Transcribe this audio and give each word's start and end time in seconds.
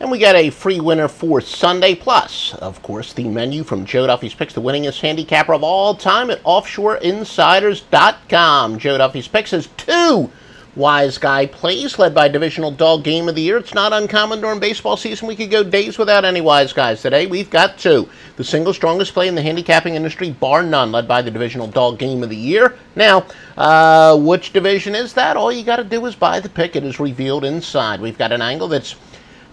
And 0.00 0.10
we 0.10 0.18
got 0.18 0.34
a 0.34 0.48
free 0.48 0.80
winner 0.80 1.08
for 1.08 1.42
Sunday. 1.42 1.94
Plus, 1.94 2.54
of 2.54 2.82
course, 2.82 3.12
the 3.12 3.28
menu 3.28 3.62
from 3.62 3.84
Joe 3.84 4.06
Duffy's 4.06 4.32
Picks, 4.32 4.54
the 4.54 4.62
winningest 4.62 5.02
handicapper 5.02 5.52
of 5.52 5.62
all 5.62 5.94
time 5.94 6.30
at 6.30 6.42
offshoreinsiders.com. 6.42 8.78
Joe 8.78 8.96
Duffy's 8.96 9.28
Picks 9.28 9.50
has 9.50 9.66
two 9.76 10.30
wise 10.74 11.18
guy 11.18 11.44
plays 11.44 11.98
led 11.98 12.14
by 12.14 12.28
divisional 12.28 12.70
dog 12.70 13.04
game 13.04 13.28
of 13.28 13.34
the 13.34 13.42
year. 13.42 13.58
It's 13.58 13.74
not 13.74 13.92
uncommon 13.92 14.40
during 14.40 14.58
baseball 14.58 14.96
season. 14.96 15.28
We 15.28 15.36
could 15.36 15.50
go 15.50 15.62
days 15.62 15.98
without 15.98 16.24
any 16.24 16.40
wise 16.40 16.72
guys. 16.72 17.02
Today, 17.02 17.26
we've 17.26 17.50
got 17.50 17.76
two. 17.76 18.08
The 18.36 18.44
single 18.44 18.72
strongest 18.72 19.12
play 19.12 19.28
in 19.28 19.34
the 19.34 19.42
handicapping 19.42 19.96
industry, 19.96 20.30
bar 20.30 20.62
none, 20.62 20.92
led 20.92 21.06
by 21.06 21.20
the 21.20 21.30
divisional 21.30 21.66
dog 21.66 21.98
game 21.98 22.22
of 22.22 22.30
the 22.30 22.36
year. 22.36 22.78
Now, 22.96 23.26
uh, 23.58 24.16
which 24.16 24.54
division 24.54 24.94
is 24.94 25.12
that? 25.12 25.36
All 25.36 25.52
you 25.52 25.62
got 25.62 25.76
to 25.76 25.84
do 25.84 26.06
is 26.06 26.14
buy 26.14 26.40
the 26.40 26.48
pick. 26.48 26.74
It 26.74 26.84
is 26.84 26.98
revealed 26.98 27.44
inside. 27.44 28.00
We've 28.00 28.16
got 28.16 28.32
an 28.32 28.40
angle 28.40 28.68
that's 28.68 28.96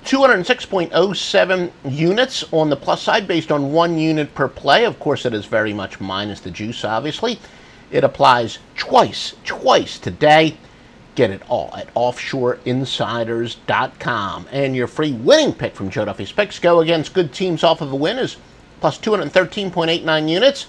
206.07 0.07 1.71
units 1.83 2.45
on 2.53 2.69
the 2.69 2.77
plus 2.77 3.01
side 3.01 3.27
based 3.27 3.51
on 3.51 3.73
one 3.73 3.97
unit 3.97 4.33
per 4.33 4.47
play. 4.47 4.85
Of 4.85 4.97
course, 4.99 5.25
it 5.25 5.33
is 5.33 5.45
very 5.45 5.73
much 5.73 5.99
minus 5.99 6.39
the 6.39 6.49
juice, 6.49 6.85
obviously. 6.85 7.39
It 7.91 8.05
applies 8.05 8.59
twice, 8.77 9.35
twice 9.43 9.99
today. 9.99 10.55
Get 11.15 11.31
it 11.31 11.41
all 11.49 11.75
at 11.75 11.93
offshoreinsiders.com. 11.93 14.47
And 14.49 14.77
your 14.77 14.87
free 14.87 15.11
winning 15.11 15.51
pick 15.51 15.75
from 15.75 15.89
Joe 15.89 16.05
Duffy's 16.05 16.31
Picks 16.31 16.57
go 16.57 16.79
against 16.79 17.13
good 17.13 17.33
teams 17.33 17.65
off 17.65 17.81
of 17.81 17.91
a 17.91 17.95
win 17.95 18.17
is 18.17 18.37
plus 18.79 18.97
213.89 18.99 20.29
units. 20.29 20.67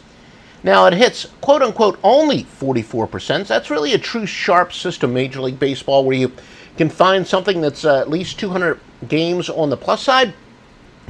Now 0.64 0.86
it 0.86 0.94
hits 0.94 1.26
quote 1.40 1.62
unquote 1.62 2.00
only 2.02 2.42
44%. 2.42 3.46
That's 3.46 3.70
really 3.70 3.94
a 3.94 3.98
true 3.98 4.26
sharp 4.26 4.72
system, 4.72 5.14
Major 5.14 5.42
League 5.42 5.60
Baseball, 5.60 6.04
where 6.04 6.16
you 6.16 6.32
can 6.78 6.88
find 6.88 7.26
something 7.26 7.60
that's 7.60 7.84
uh, 7.84 8.00
at 8.00 8.08
least 8.08 8.38
200 8.38 8.80
games 9.08 9.50
on 9.50 9.68
the 9.68 9.76
plus 9.76 10.02
side, 10.02 10.32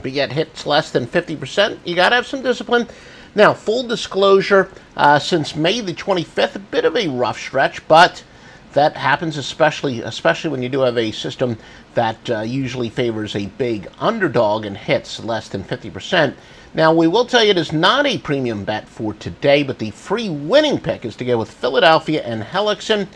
but 0.02 0.10
yet 0.10 0.32
hits 0.32 0.66
less 0.66 0.90
than 0.90 1.06
50%. 1.06 1.78
You 1.84 1.94
got 1.94 2.08
to 2.08 2.16
have 2.16 2.26
some 2.26 2.42
discipline. 2.42 2.88
Now, 3.34 3.52
full 3.52 3.86
disclosure, 3.86 4.70
uh, 4.96 5.18
since 5.18 5.54
May 5.54 5.80
the 5.80 5.92
25th, 5.92 6.56
a 6.56 6.58
bit 6.58 6.84
of 6.84 6.96
a 6.96 7.08
rough 7.08 7.38
stretch, 7.38 7.86
but 7.86 8.24
that 8.72 8.96
happens 8.96 9.36
especially 9.36 10.02
especially 10.02 10.50
when 10.50 10.62
you 10.62 10.68
do 10.68 10.80
have 10.80 10.98
a 10.98 11.10
system 11.10 11.56
that 11.94 12.30
uh, 12.30 12.40
usually 12.40 12.90
favors 12.90 13.34
a 13.34 13.46
big 13.46 13.88
underdog 13.98 14.64
and 14.64 14.76
hits 14.76 15.22
less 15.22 15.48
than 15.48 15.64
50%. 15.64 16.34
Now, 16.74 16.92
we 16.92 17.06
will 17.06 17.24
tell 17.24 17.42
you 17.42 17.50
it 17.50 17.58
is 17.58 17.72
not 17.72 18.06
a 18.06 18.18
premium 18.18 18.64
bet 18.64 18.88
for 18.88 19.14
today, 19.14 19.62
but 19.62 19.78
the 19.78 19.90
free 19.90 20.28
winning 20.28 20.78
pick 20.78 21.04
is 21.04 21.16
to 21.16 21.24
go 21.24 21.38
with 21.38 21.50
Philadelphia 21.50 22.22
and 22.22 22.42
Hellickson 22.42 23.08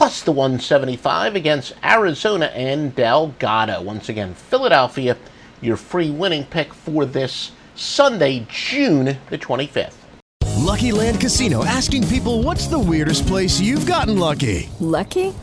plus 0.00 0.22
the 0.22 0.32
175 0.32 1.34
against 1.34 1.74
Arizona 1.84 2.46
and 2.54 2.94
Delgado. 2.94 3.82
Once 3.82 4.08
again, 4.08 4.32
Philadelphia, 4.32 5.14
your 5.60 5.76
free 5.76 6.10
winning 6.10 6.46
pick 6.46 6.72
for 6.72 7.04
this 7.04 7.52
Sunday, 7.74 8.46
June 8.48 9.18
the 9.28 9.36
25th. 9.36 9.92
Lucky 10.56 10.90
Land 10.92 11.20
Casino 11.20 11.66
asking 11.66 12.08
people 12.08 12.42
what's 12.42 12.66
the 12.66 12.78
weirdest 12.78 13.26
place 13.26 13.60
you've 13.60 13.84
gotten 13.84 14.18
lucky? 14.18 14.70
Lucky? 14.80 15.34